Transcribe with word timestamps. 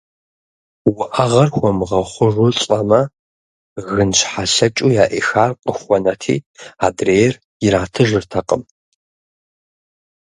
Уӏэгъэр 0.89 1.47
хуэмыгъэхъужу 1.55 2.51
лӏэмэ, 2.59 3.01
гынщхьэлъэкӏыу 3.87 4.95
яӏихар 5.03 5.51
къыхуэнэти, 5.63 6.35
адрейр 6.85 7.33
иратыжыртэкъым. 7.65 8.63